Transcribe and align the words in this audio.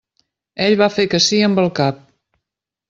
Ell 0.67 0.77
va 0.79 0.89
fer 0.95 1.05
que 1.13 1.21
sí 1.27 1.43
amb 1.51 1.65
el 1.65 1.71
cap. 1.83 2.05